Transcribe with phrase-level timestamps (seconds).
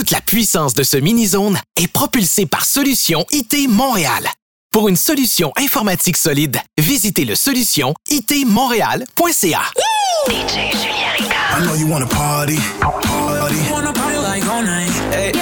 [0.00, 4.26] Toute la puissance de ce mini-zone est propulsée par Solution IT Montréal.
[4.72, 9.60] Pour une solution informatique solide, visitez le solution itmontréal.ca.
[10.26, 11.58] DJ Julien Ricard.
[11.58, 12.56] I know you wanna party.
[12.80, 13.56] Party.
[13.70, 14.90] Wanna party like all night.
[15.12, 15.32] Hey.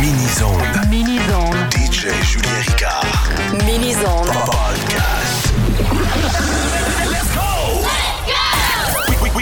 [0.00, 0.62] Mini-zone.
[0.88, 1.56] Mini-zone.
[1.72, 3.64] DJ Julien Ricard.
[3.66, 4.57] Mini-zone.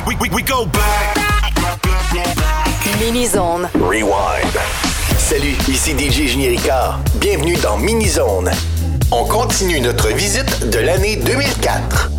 [0.06, 1.16] We, we, we, we, we go back.
[3.00, 3.68] Mini-zone.
[3.74, 4.56] Rewind.
[5.18, 7.00] Salut, ici DJ Ricard.
[7.16, 8.50] Bienvenue dans Mini-Zone.
[9.10, 12.10] On continue notre visite de l'année 2004.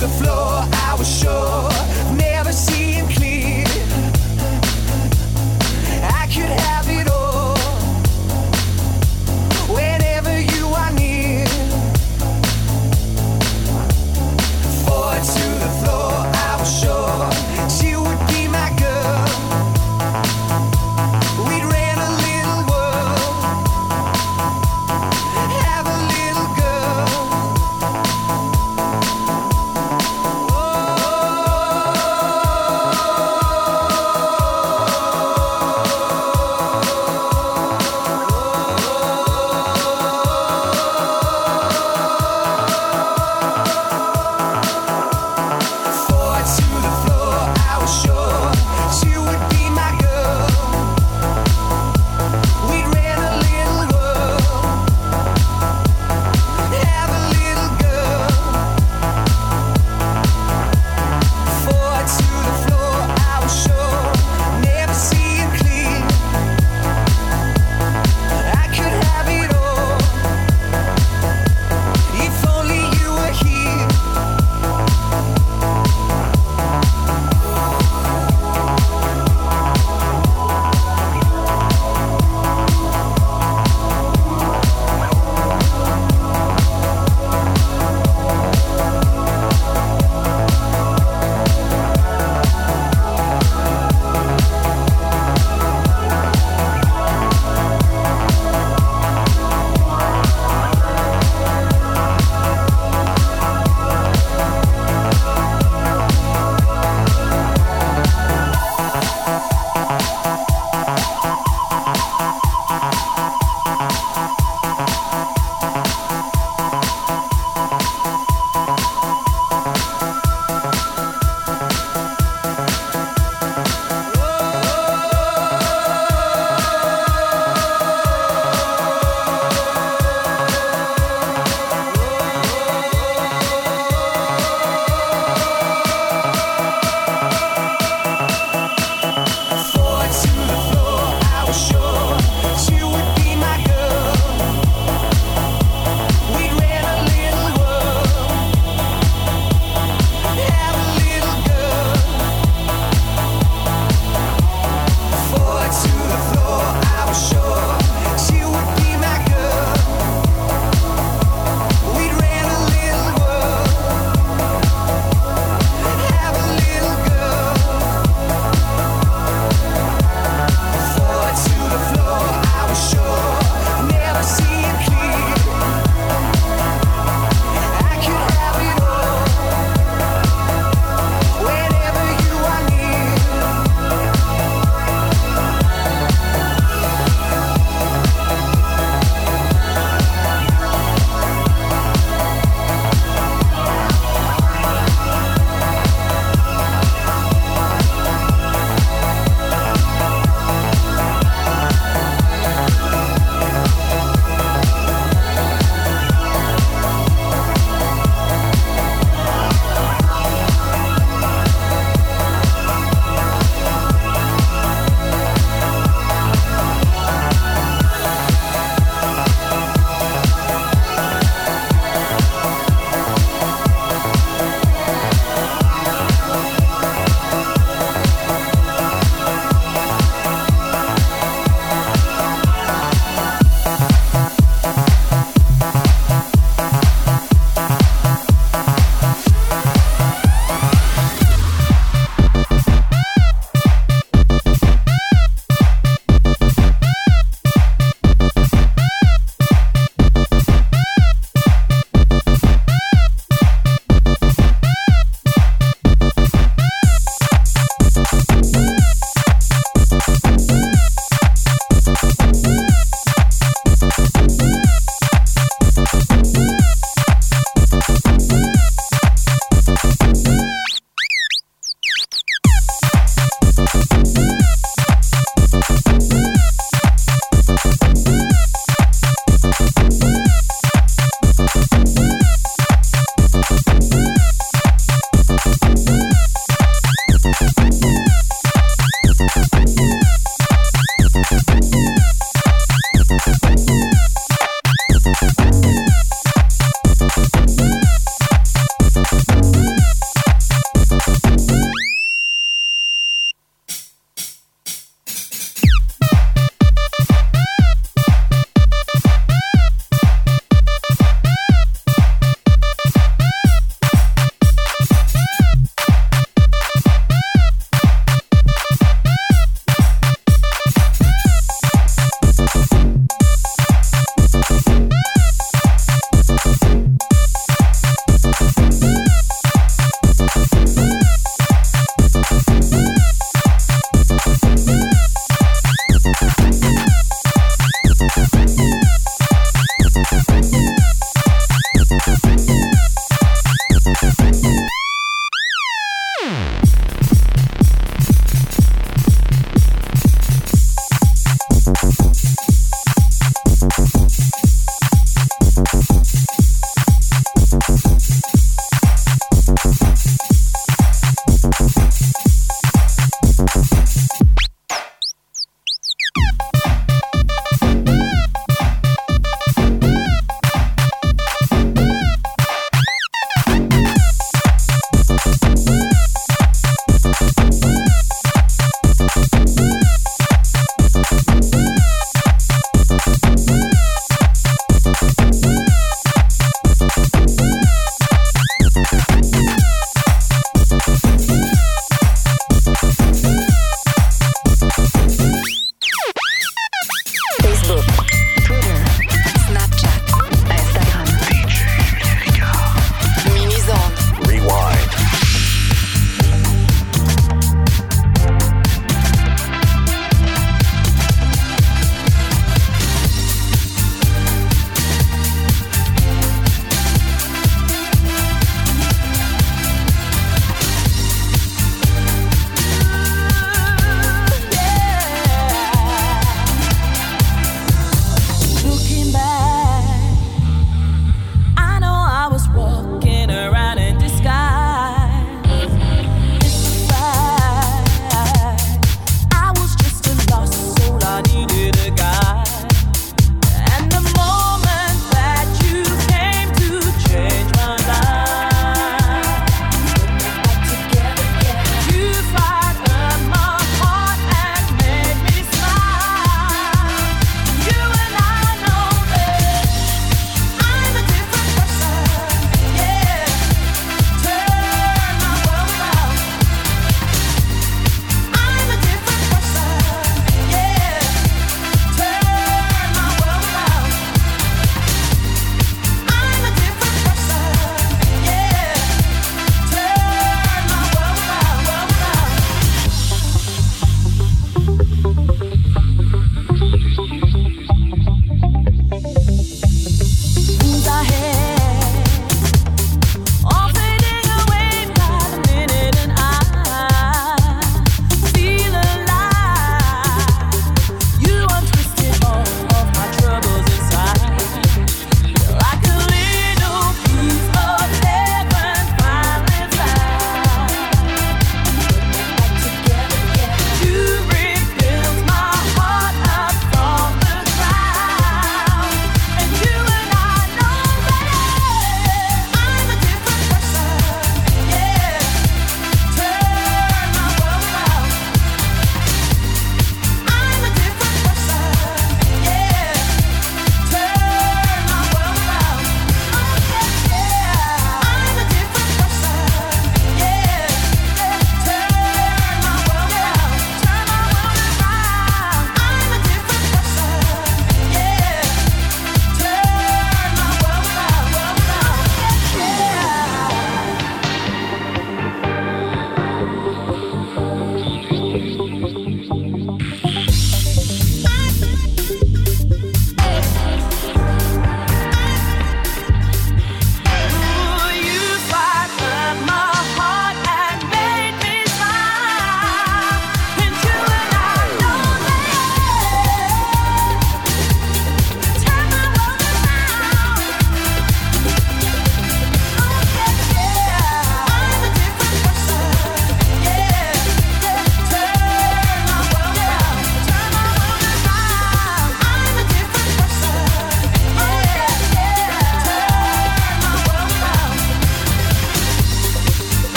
[0.00, 1.79] The floor, I was sure,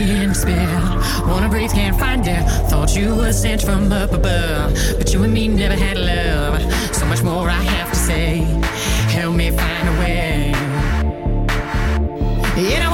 [0.00, 0.80] in despair.
[1.26, 2.42] Wanna breathe, can't find it.
[2.70, 6.60] Thought you were sent from up above, but you and me never had love.
[6.94, 8.38] So much more I have to say.
[9.18, 10.54] Help me find a way.
[12.56, 12.93] You know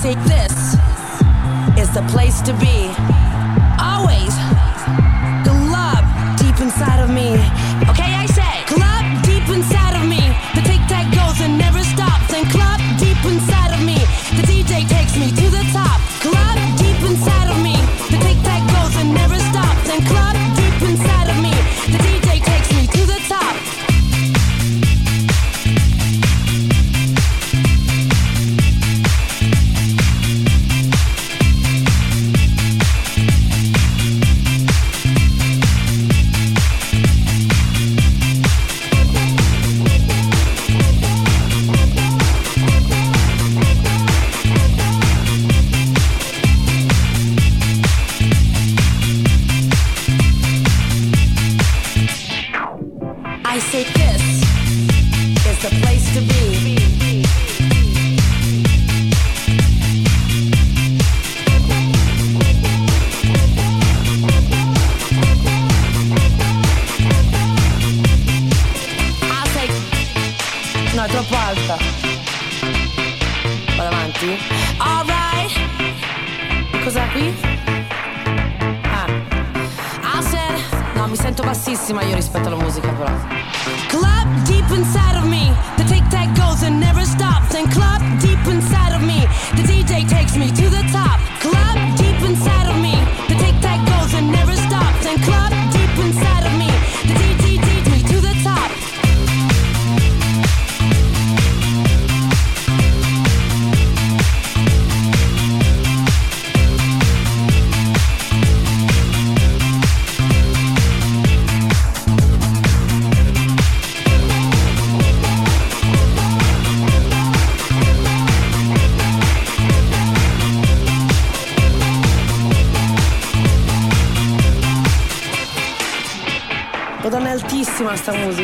[0.00, 0.76] See, this
[1.76, 3.19] is the place to be.
[87.54, 89.20] and club deep inside of me.
[89.56, 91.19] The DJ takes me to the top.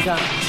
[0.06, 0.45] 是啊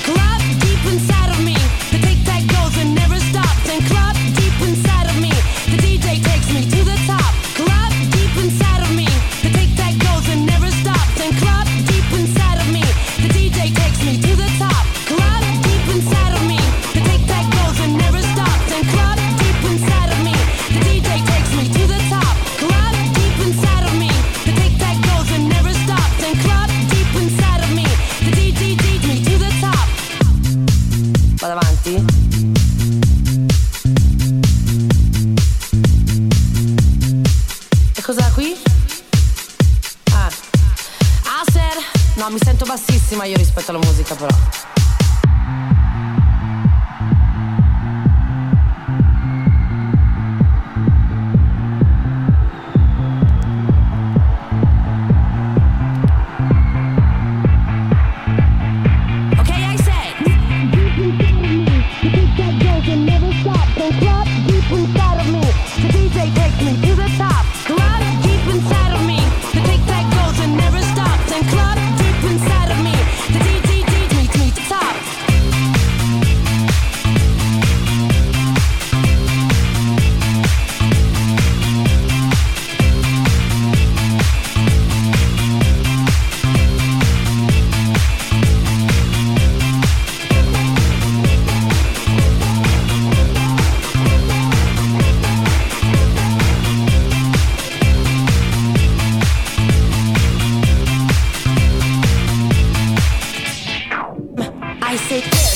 [104.97, 105.46] music.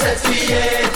[0.00, 0.87] Cette fille est, elle a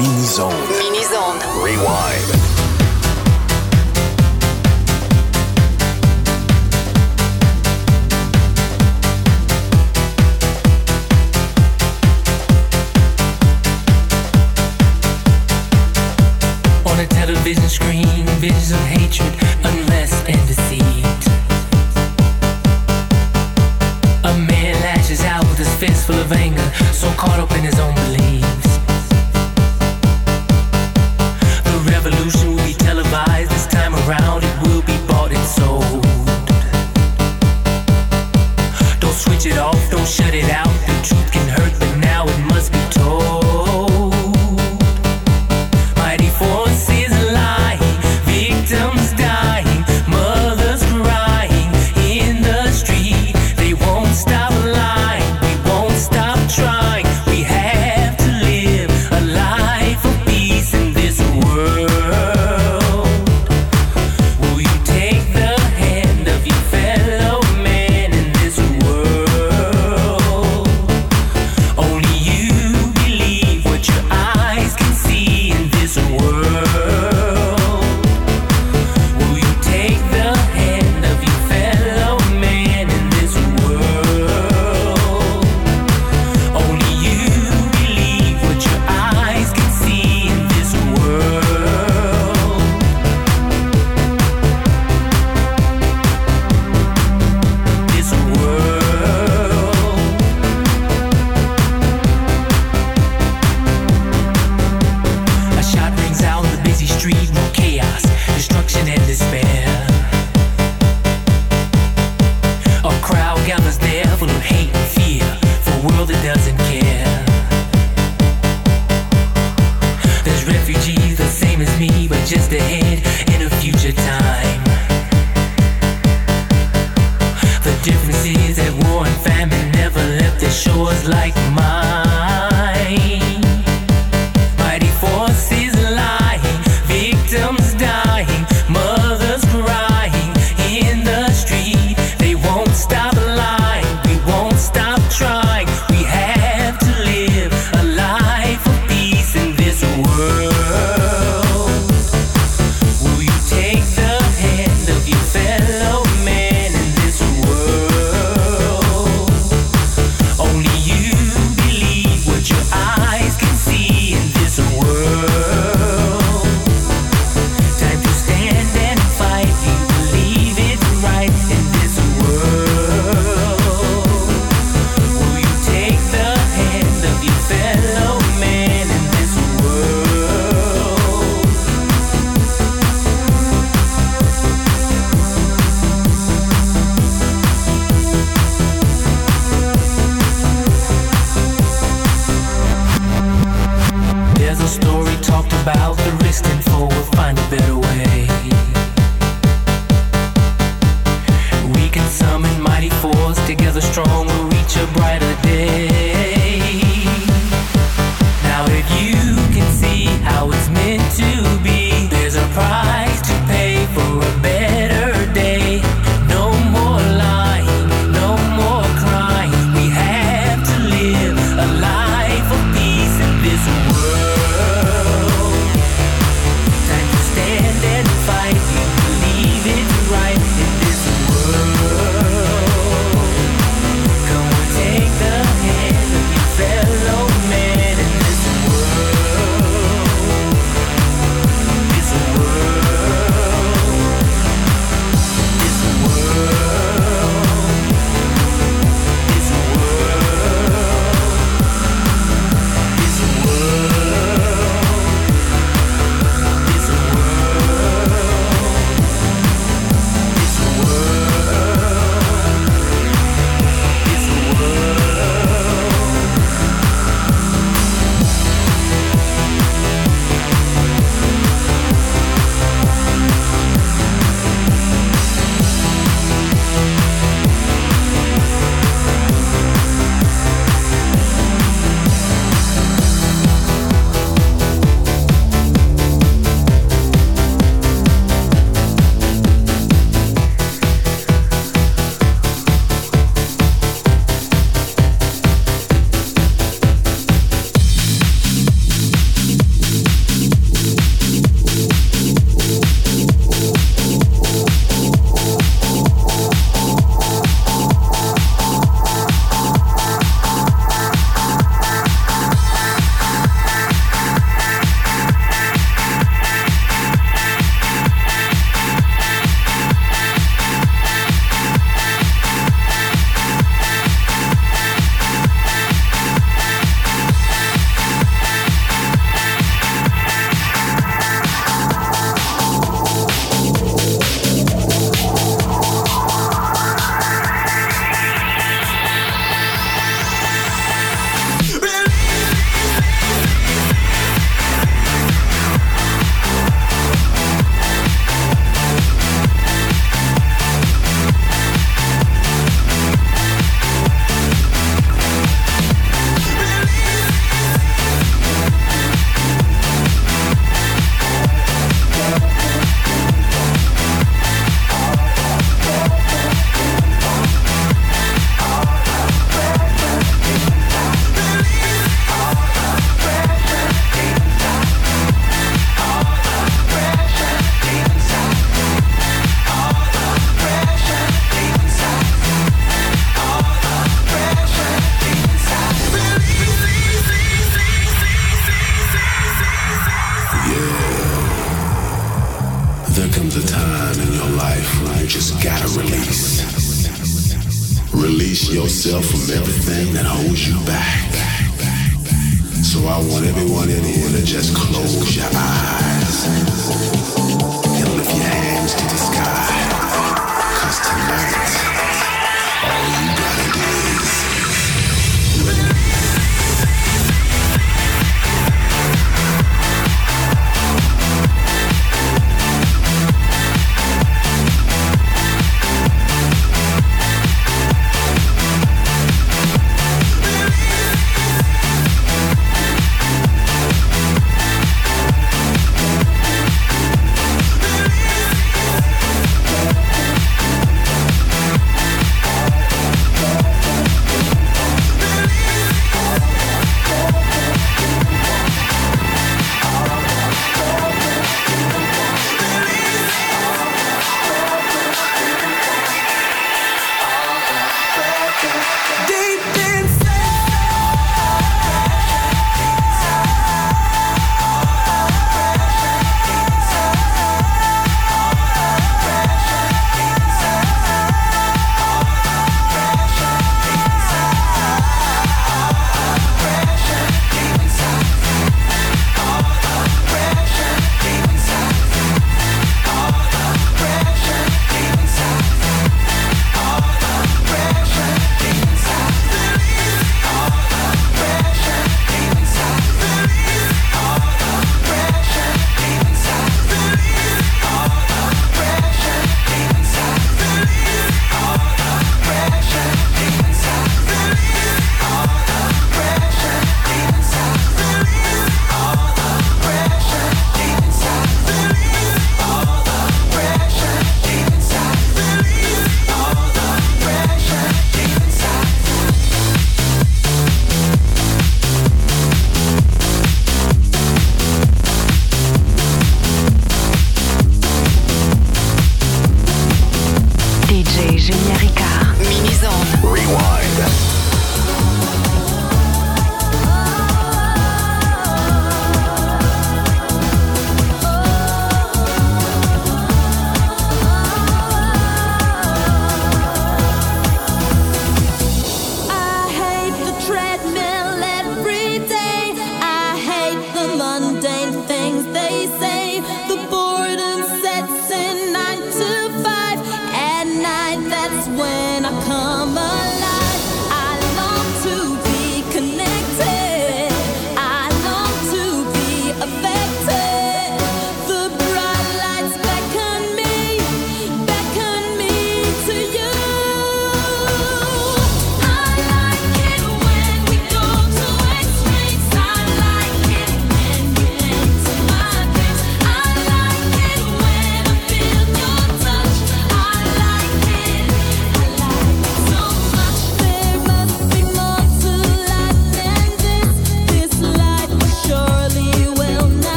[0.00, 0.54] Mini Zone.
[0.78, 1.38] Mini Zone.
[1.62, 2.19] Rewind.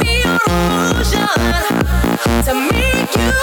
[0.00, 1.26] Be your illusion.
[2.44, 3.41] To make you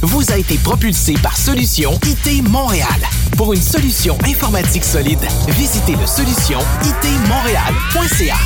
[0.00, 2.88] vous a été propulsée par Solution IT Montréal.
[3.36, 8.36] Pour une solution informatique solide, visitez le solution itmontréal.ca.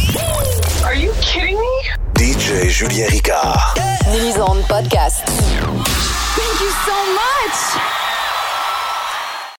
[0.84, 2.18] Are you kidding me?
[2.18, 3.74] DJ Julien Ricard.
[4.10, 5.45] Mini-Zone Podcast.